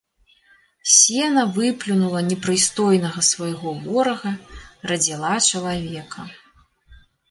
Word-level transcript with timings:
Сена 0.95 1.43
выплюнула 1.57 2.23
непрыстойнага 2.31 3.21
свайго 3.31 3.69
ворага, 3.85 4.31
радзіла 4.93 5.33
чалавека. 5.49 6.21